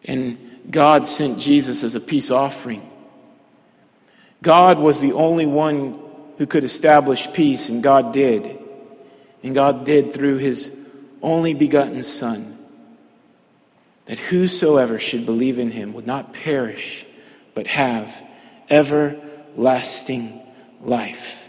[0.05, 2.89] And God sent Jesus as a peace offering.
[4.41, 5.99] God was the only one
[6.37, 8.59] who could establish peace, and God did.
[9.43, 10.71] And God did through his
[11.21, 12.57] only begotten Son,
[14.05, 17.05] that whosoever should believe in him would not perish,
[17.53, 18.15] but have
[18.69, 20.41] everlasting
[20.81, 21.44] life.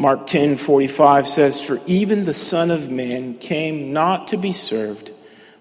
[0.00, 5.12] Mark 10 45 says, For even the Son of Man came not to be served,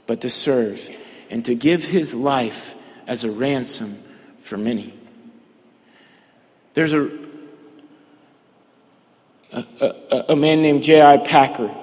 [0.07, 0.89] but to serve
[1.29, 2.73] and to give his life
[3.05, 4.01] as a ransom
[4.41, 4.93] for many.
[6.73, 7.09] There's a,
[9.51, 11.17] a, a, a man named J.I.
[11.17, 11.75] Packer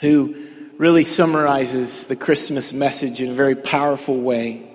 [0.00, 4.68] who really summarizes the Christmas message in a very powerful way.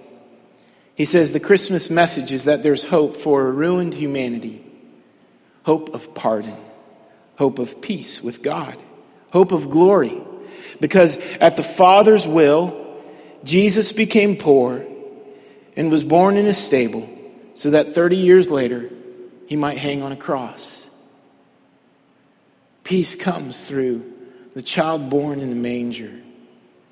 [0.96, 4.66] He says the Christmas message is that there's hope for a ruined humanity,
[5.63, 6.58] hope of pardon,
[7.38, 8.78] hope of peace with God,
[9.32, 10.22] hope of glory.
[10.80, 12.98] Because at the Father's will,
[13.43, 14.86] Jesus became poor
[15.76, 17.10] and was born in a stable
[17.54, 18.89] so that 30 years later
[19.48, 20.86] he might hang on a cross.
[22.84, 24.13] Peace comes through
[24.56, 26.19] the child born in the manger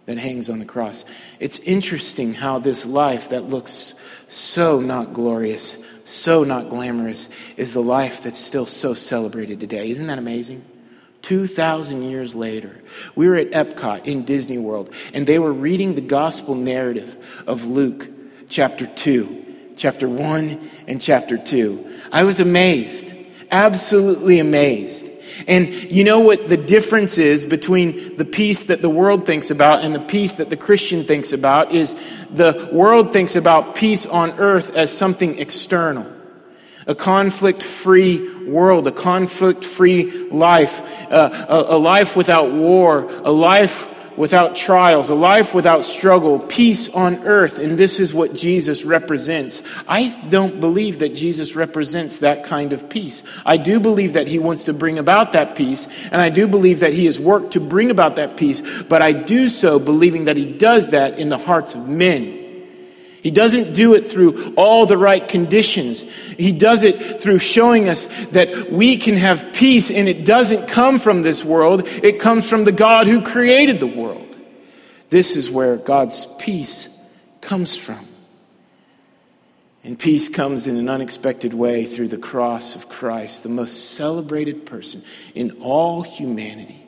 [0.05, 1.05] that hangs on the cross.
[1.39, 3.93] It's interesting how this life that looks
[4.29, 5.75] so not glorious,
[6.07, 9.89] so not glamorous, is the life that's still so celebrated today.
[9.89, 10.63] Isn't that amazing?
[11.23, 12.81] 2,000 years later,
[13.15, 17.65] we were at Epcot in Disney World, and they were reading the gospel narrative of
[17.65, 18.07] Luke
[18.49, 21.99] chapter 2, chapter 1 and chapter 2.
[22.11, 23.13] I was amazed,
[23.51, 25.09] absolutely amazed.
[25.47, 29.83] And you know what the difference is between the peace that the world thinks about
[29.83, 31.95] and the peace that the Christian thinks about is
[32.31, 36.13] the world thinks about peace on earth as something external
[36.87, 43.31] a conflict free world, a conflict free life, uh, a, a life without war, a
[43.31, 47.59] life without trials, a life without struggle, peace on earth.
[47.59, 49.61] And this is what Jesus represents.
[49.87, 53.23] I don't believe that Jesus represents that kind of peace.
[53.45, 56.81] I do believe that he wants to bring about that peace, and I do believe
[56.81, 60.35] that he has worked to bring about that peace, but I do so believing that
[60.35, 62.36] he does that in the hearts of men.
[63.23, 66.03] He doesn't do it through all the right conditions.
[66.37, 70.99] He does it through showing us that we can have peace, and it doesn't come
[70.99, 74.35] from this world, it comes from the God who created the world.
[75.09, 76.89] This is where God's peace
[77.41, 78.07] comes from.
[79.83, 83.43] And peace comes in an unexpected way through the cross of Christ.
[83.43, 85.01] The most celebrated person
[85.33, 86.85] in all humanity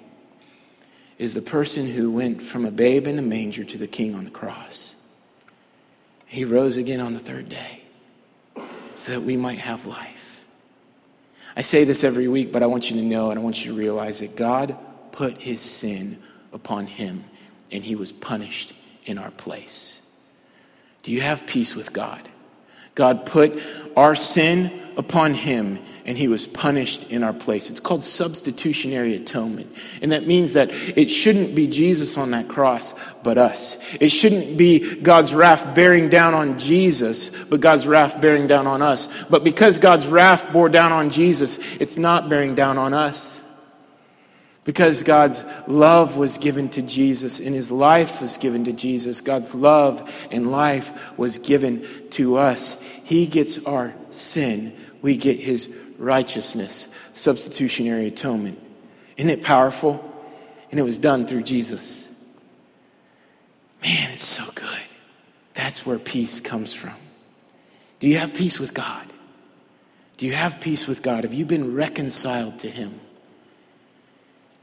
[1.17, 4.25] is the person who went from a babe in a manger to the king on
[4.25, 4.95] the cross.
[6.29, 7.81] He rose again on the third day
[8.93, 10.41] so that we might have life.
[11.55, 13.71] I say this every week, but I want you to know and I want you
[13.71, 14.77] to realize that God
[15.11, 16.21] put his sin
[16.53, 17.25] upon him
[17.71, 18.73] and he was punished
[19.05, 20.01] in our place.
[21.01, 22.29] Do you have peace with God?
[22.93, 23.59] God put
[23.97, 27.69] our sin upon him and he was punished in our place.
[27.69, 29.73] It's called substitutionary atonement.
[30.01, 33.77] And that means that it shouldn't be Jesus on that cross, but us.
[34.01, 38.81] It shouldn't be God's wrath bearing down on Jesus, but God's wrath bearing down on
[38.81, 39.07] us.
[39.29, 43.41] But because God's wrath bore down on Jesus, it's not bearing down on us.
[44.65, 49.55] Because God's love was given to Jesus and his life was given to Jesus, God's
[49.55, 52.75] love and life was given to us.
[53.03, 58.59] He gets our sin, we get his righteousness, substitutionary atonement.
[59.17, 60.03] Isn't it powerful?
[60.71, 62.09] And it was done through Jesus.
[63.83, 64.79] Man, it's so good.
[65.53, 66.95] That's where peace comes from.
[67.99, 69.11] Do you have peace with God?
[70.17, 71.23] Do you have peace with God?
[71.23, 72.99] Have you been reconciled to him?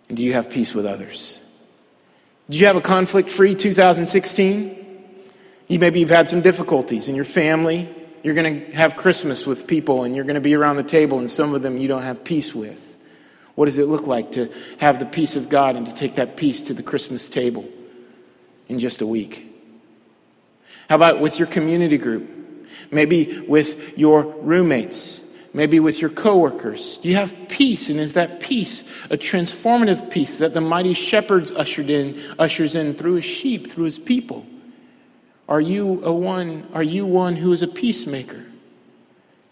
[0.09, 1.41] And do you have peace with others?
[2.49, 4.84] Did you have a conflict free 2016?
[5.68, 7.93] You maybe you've had some difficulties in your family.
[8.27, 11.20] You're going to have Christmas with people and you're going to be around the table,
[11.20, 12.97] and some of them you don't have peace with.
[13.55, 16.37] What does it look like to have the peace of God and to take that
[16.37, 17.68] peace to the Christmas table
[18.68, 19.47] in just a week?
[20.89, 22.29] How about with your community group?
[22.91, 25.20] Maybe with your roommates?
[25.53, 26.97] Maybe with your coworkers?
[26.97, 27.91] Do you have peace?
[27.91, 32.97] And is that peace a transformative peace that the mighty shepherds ushered in, ushers in
[32.97, 34.45] through his sheep, through his people?
[35.49, 38.44] Are you a one, are you one who is a peacemaker?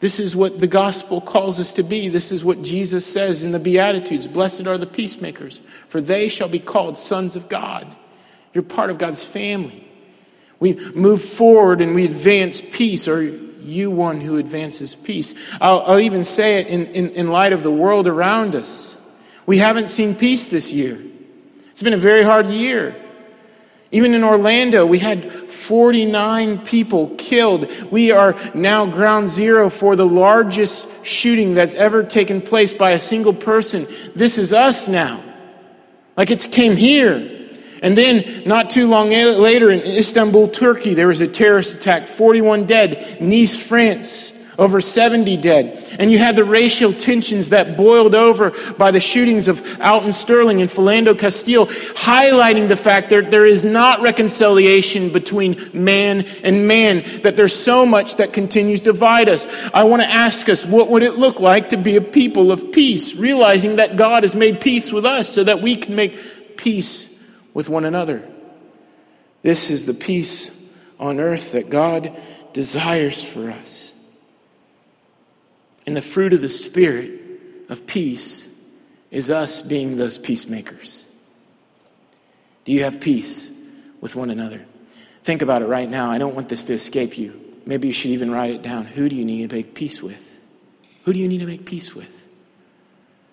[0.00, 2.08] This is what the gospel calls us to be.
[2.08, 6.48] This is what Jesus says in the Beatitudes Blessed are the peacemakers, for they shall
[6.48, 7.86] be called sons of God.
[8.52, 9.88] You're part of God's family.
[10.60, 13.08] We move forward and we advance peace.
[13.08, 15.34] Are you one who advances peace?
[15.60, 18.94] I'll, I'll even say it in, in, in light of the world around us.
[19.46, 21.00] We haven't seen peace this year.
[21.70, 23.03] It's been a very hard year.
[23.94, 27.70] Even in Orlando, we had 49 people killed.
[27.92, 32.98] We are now ground zero for the largest shooting that's ever taken place by a
[32.98, 33.86] single person.
[34.16, 35.22] This is us now.
[36.16, 37.30] Like it's came here.
[37.82, 42.66] And then, not too long later, in Istanbul, Turkey, there was a terrorist attack 41
[42.66, 43.18] dead.
[43.20, 45.96] Nice, France, over 70 dead.
[45.98, 50.60] And you had the racial tensions that boiled over by the shootings of Alton Sterling
[50.60, 57.22] and Philando Castile, highlighting the fact that there is not reconciliation between man and man,
[57.22, 59.46] that there's so much that continues to divide us.
[59.72, 62.72] I want to ask us, what would it look like to be a people of
[62.72, 67.08] peace, realizing that God has made peace with us so that we can make peace
[67.52, 68.22] with one another?
[69.42, 70.50] This is the peace
[70.98, 72.16] on earth that God
[72.52, 73.93] desires for us.
[75.86, 77.20] And the fruit of the Spirit
[77.68, 78.48] of peace
[79.10, 81.06] is us being those peacemakers.
[82.64, 83.50] Do you have peace
[84.00, 84.64] with one another?
[85.22, 86.10] Think about it right now.
[86.10, 87.40] I don't want this to escape you.
[87.66, 88.86] Maybe you should even write it down.
[88.86, 90.38] Who do you need to make peace with?
[91.04, 92.24] Who do you need to make peace with?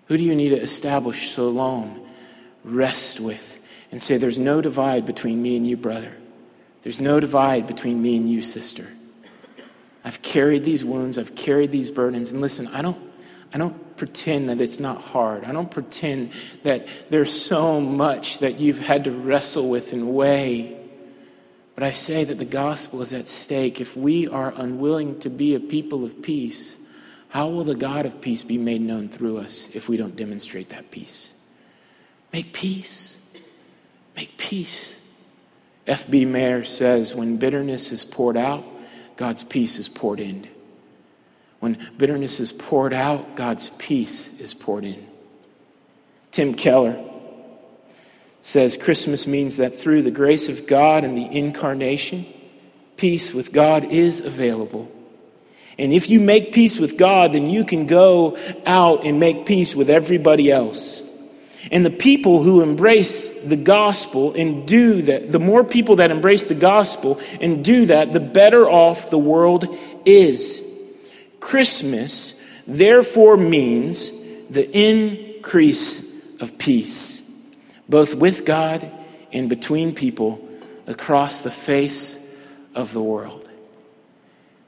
[0.07, 2.01] Who do you need to establish shalom,
[2.63, 3.59] rest with,
[3.91, 6.13] and say, There's no divide between me and you, brother.
[6.83, 8.87] There's no divide between me and you, sister.
[10.03, 12.31] I've carried these wounds, I've carried these burdens.
[12.31, 12.99] And listen, I don't,
[13.53, 15.43] I don't pretend that it's not hard.
[15.43, 16.31] I don't pretend
[16.63, 20.77] that there's so much that you've had to wrestle with and weigh.
[21.75, 23.79] But I say that the gospel is at stake.
[23.79, 26.75] If we are unwilling to be a people of peace,
[27.29, 30.69] how will the God of peace be made known through us if we don't demonstrate
[30.69, 31.33] that peace?
[32.33, 33.17] Make peace.
[34.15, 34.95] Make peace.
[35.87, 36.25] F.B.
[36.25, 38.63] Meyer says when bitterness is poured out,
[39.21, 40.47] God's peace is poured in.
[41.59, 45.05] When bitterness is poured out, God's peace is poured in.
[46.31, 46.99] Tim Keller
[48.41, 52.25] says Christmas means that through the grace of God and the incarnation,
[52.97, 54.91] peace with God is available.
[55.77, 59.75] And if you make peace with God, then you can go out and make peace
[59.75, 61.03] with everybody else.
[61.69, 66.45] And the people who embrace the gospel and do that, the more people that embrace
[66.45, 70.61] the gospel and do that, the better off the world is.
[71.39, 72.33] Christmas,
[72.65, 74.11] therefore, means
[74.49, 76.03] the increase
[76.39, 77.21] of peace,
[77.87, 78.89] both with God
[79.31, 80.47] and between people
[80.87, 82.17] across the face
[82.73, 83.49] of the world.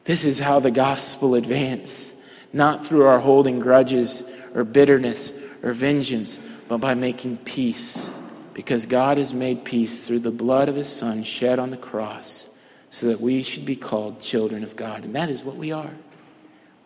[0.06, 2.14] This is how the gospel advances,
[2.52, 4.22] not through our holding grudges
[4.54, 5.32] or bitterness
[5.64, 8.14] or vengeance but by making peace.
[8.54, 12.48] Because God has made peace through the blood of his Son shed on the cross,
[12.92, 15.04] so that we should be called children of God.
[15.04, 15.90] And that is what we are.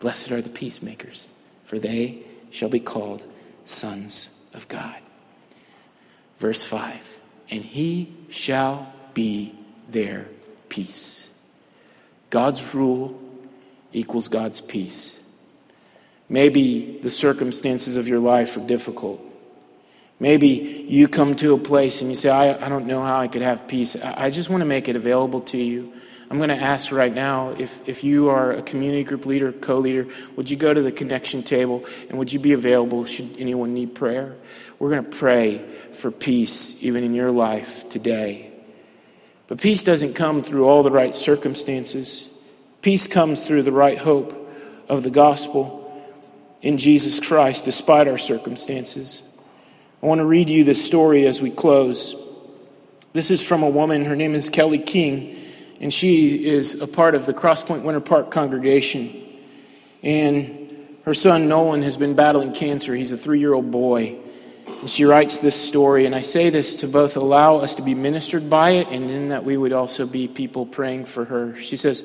[0.00, 1.28] Blessed are the peacemakers,
[1.64, 3.22] for they shall be called
[3.66, 4.96] sons of God.
[6.38, 7.18] Verse 5
[7.50, 9.54] And he shall be
[9.90, 10.28] their
[10.68, 11.30] peace.
[12.30, 13.20] God's rule
[13.92, 15.18] equals God's peace.
[16.28, 19.20] Maybe the circumstances of your life are difficult.
[20.20, 23.28] Maybe you come to a place and you say, I, I don't know how I
[23.28, 23.94] could have peace.
[23.94, 25.92] I, I just want to make it available to you.
[26.30, 29.78] I'm going to ask right now if, if you are a community group leader, co
[29.78, 30.06] leader,
[30.36, 33.94] would you go to the connection table and would you be available should anyone need
[33.94, 34.36] prayer?
[34.78, 35.64] We're going to pray
[35.94, 38.52] for peace even in your life today.
[39.46, 42.28] But peace doesn't come through all the right circumstances,
[42.82, 44.34] peace comes through the right hope
[44.88, 45.84] of the gospel
[46.60, 49.22] in Jesus Christ despite our circumstances.
[50.00, 52.14] I want to read you this story as we close.
[53.14, 54.04] This is from a woman.
[54.04, 55.36] Her name is Kelly King,
[55.80, 59.26] and she is a part of the Crosspoint Winter Park congregation.
[60.04, 62.94] And her son Nolan has been battling cancer.
[62.94, 64.16] He's a three year old boy.
[64.68, 67.96] And she writes this story, and I say this to both allow us to be
[67.96, 71.60] ministered by it and in that we would also be people praying for her.
[71.60, 72.04] She says,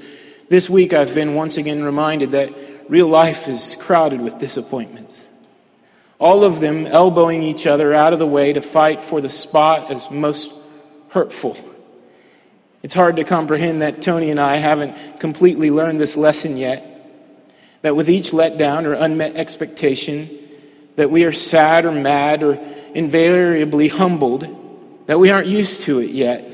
[0.49, 2.49] This week I've been once again reminded that
[2.89, 5.29] real life is crowded with disappointments
[6.23, 9.91] all of them elbowing each other out of the way to fight for the spot
[9.91, 10.53] as most
[11.09, 11.57] hurtful.
[12.81, 16.89] It's hard to comprehend that Tony and I haven't completely learned this lesson yet.
[17.81, 20.39] That with each letdown or unmet expectation,
[20.95, 22.53] that we are sad or mad or
[22.93, 24.47] invariably humbled,
[25.07, 26.49] that we aren't used to it yet.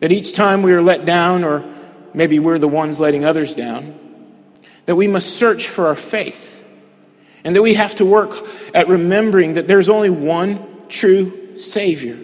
[0.00, 1.64] That each time we are let down, or
[2.12, 3.96] maybe we're the ones letting others down,
[4.86, 6.53] that we must search for our faith.
[7.44, 12.18] And that we have to work at remembering that there's only one true Savior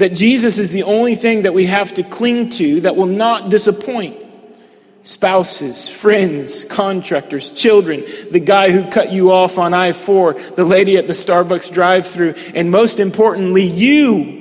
[0.00, 3.50] that Jesus is the only thing that we have to cling to that will not
[3.50, 4.16] disappoint.
[5.02, 10.96] Spouses, friends, contractors, children, the guy who cut you off on I 4, the lady
[10.98, 14.38] at the Starbucks drive through, and most importantly, you.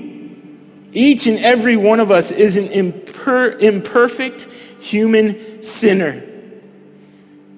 [0.91, 4.47] Each and every one of us is an imper- imperfect
[4.79, 6.23] human sinner.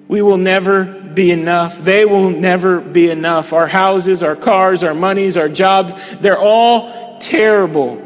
[0.06, 1.78] We will never be enough.
[1.78, 3.52] They will never be enough.
[3.52, 8.02] Our houses, our cars, our monies, our jobs, they're all terrible,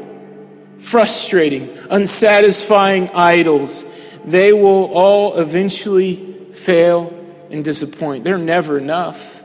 [0.79, 3.85] frustrating, unsatisfying idols,
[4.25, 7.13] they will all eventually fail
[7.51, 8.25] and disappoint.
[8.25, 9.43] They're never enough.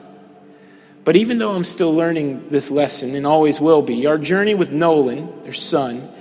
[1.04, 4.72] But even though I'm still learning this lesson and always will be, our journey with
[4.72, 6.12] Nolan, their son,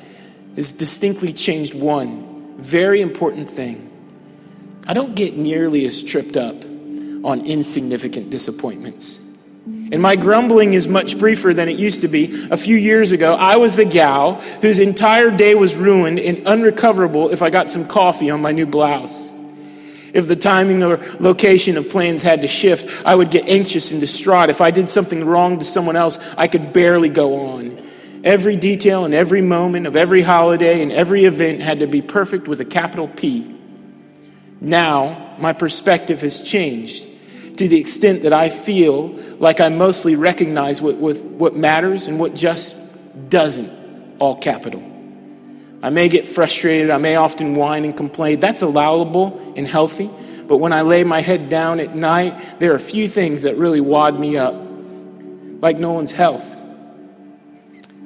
[0.57, 2.31] has distinctly changed one
[2.61, 3.87] very important thing.
[4.87, 6.65] I don't get nearly as tripped up
[7.25, 9.19] on insignificant disappointments.
[9.93, 12.49] And my grumbling is much briefer than it used to be.
[12.51, 17.31] A few years ago, I was the gal whose entire day was ruined and unrecoverable
[17.31, 19.31] if I got some coffee on my new blouse.
[20.13, 24.01] If the timing or location of plans had to shift, I would get anxious and
[24.01, 24.49] distraught.
[24.49, 27.91] If I did something wrong to someone else, I could barely go on.
[28.23, 32.49] Every detail and every moment of every holiday and every event had to be perfect
[32.49, 33.57] with a capital P.
[34.61, 37.07] Now, my perspective has changed
[37.61, 39.09] to the extent that I feel
[39.39, 42.75] like I mostly recognize what, what, what matters and what just
[43.29, 44.83] doesn't, all capital.
[45.83, 48.41] I may get frustrated, I may often whine and complain.
[48.41, 50.07] That's allowable and healthy.
[50.47, 53.59] But when I lay my head down at night, there are a few things that
[53.59, 54.55] really wad me up,
[55.61, 56.49] like Nolan's health.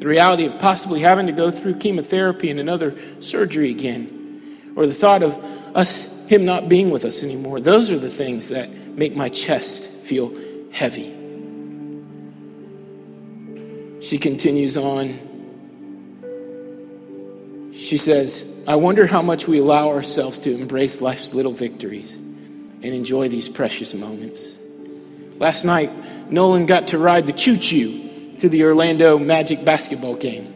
[0.00, 4.94] The reality of possibly having to go through chemotherapy and another surgery again, or the
[4.94, 5.38] thought of
[5.76, 7.60] us him not being with us anymore.
[7.60, 10.32] Those are the things that make my chest feel
[10.70, 11.12] heavy.
[14.00, 15.18] She continues on.
[17.74, 22.84] She says, I wonder how much we allow ourselves to embrace life's little victories and
[22.84, 24.58] enjoy these precious moments.
[25.38, 25.90] Last night,
[26.30, 30.53] Nolan got to ride the choo choo to the Orlando Magic basketball game.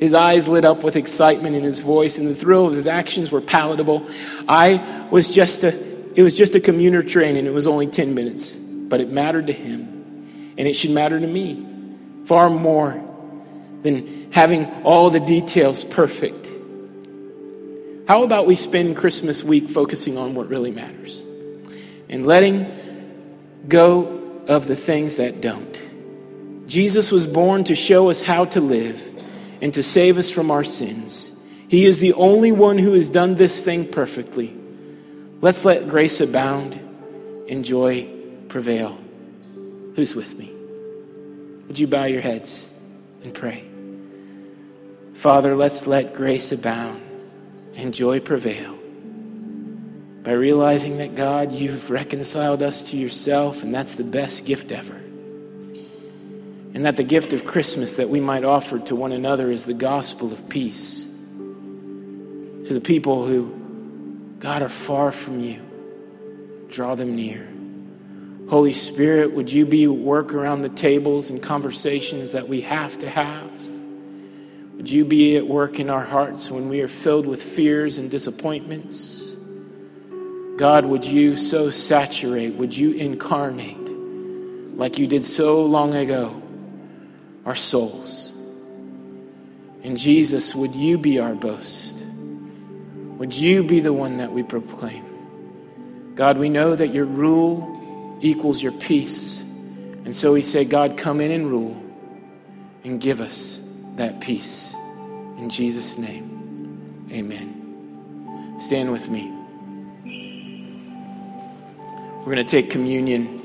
[0.00, 3.30] His eyes lit up with excitement in his voice, and the thrill of his actions
[3.30, 4.08] were palatable.
[4.48, 5.78] I was just a,
[6.14, 9.48] it was just a commuter train, and it was only 10 minutes, but it mattered
[9.48, 11.66] to him, and it should matter to me
[12.24, 13.02] far more
[13.82, 16.48] than having all the details perfect.
[18.08, 21.22] How about we spend Christmas week focusing on what really matters
[22.08, 22.66] and letting
[23.68, 25.78] go of the things that don't?
[26.66, 29.09] Jesus was born to show us how to live
[29.60, 31.32] and to save us from our sins.
[31.68, 34.56] He is the only one who has done this thing perfectly.
[35.40, 36.74] Let's let grace abound
[37.48, 38.08] and joy
[38.48, 38.98] prevail.
[39.96, 40.52] Who's with me?
[41.66, 42.68] Would you bow your heads
[43.22, 43.64] and pray?
[45.14, 47.02] Father, let's let grace abound
[47.74, 48.76] and joy prevail
[50.22, 55.00] by realizing that God, you've reconciled us to yourself, and that's the best gift ever.
[56.72, 59.74] And that the gift of Christmas that we might offer to one another is the
[59.74, 61.02] gospel of peace.
[61.02, 65.60] To the people who, God, are far from you,
[66.68, 67.48] draw them near.
[68.48, 72.98] Holy Spirit, would you be at work around the tables and conversations that we have
[72.98, 73.50] to have?
[74.76, 78.10] Would you be at work in our hearts when we are filled with fears and
[78.10, 79.34] disappointments?
[80.56, 83.76] God, would you so saturate, would you incarnate
[84.76, 86.39] like you did so long ago
[87.44, 88.32] our souls.
[89.82, 92.04] And Jesus, would you be our boast?
[93.18, 95.04] Would you be the one that we proclaim?
[96.14, 99.40] God, we know that your rule equals your peace.
[99.40, 101.82] And so we say, God, come in and rule
[102.84, 103.60] and give us
[103.96, 104.74] that peace.
[105.38, 108.58] In Jesus' name, amen.
[108.60, 109.32] Stand with me.
[112.18, 113.39] We're going to take communion.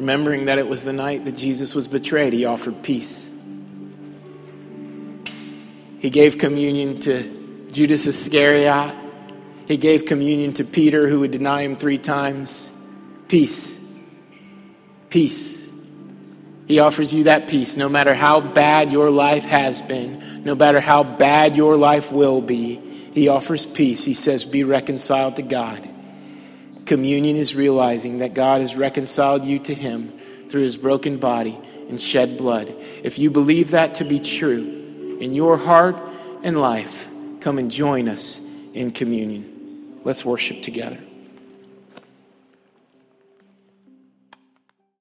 [0.00, 3.30] Remembering that it was the night that Jesus was betrayed, he offered peace.
[5.98, 8.94] He gave communion to Judas Iscariot.
[9.68, 12.70] He gave communion to Peter, who would deny him three times.
[13.28, 13.78] Peace.
[15.10, 15.68] Peace.
[16.66, 20.80] He offers you that peace no matter how bad your life has been, no matter
[20.80, 22.76] how bad your life will be.
[23.12, 24.02] He offers peace.
[24.02, 25.86] He says, Be reconciled to God.
[26.90, 30.12] Communion is realizing that God has reconciled you to Him
[30.48, 31.56] through His broken body
[31.88, 32.74] and shed blood.
[33.04, 35.94] If you believe that to be true in your heart
[36.42, 37.08] and life,
[37.42, 38.40] come and join us
[38.74, 40.00] in communion.
[40.02, 40.98] Let's worship together.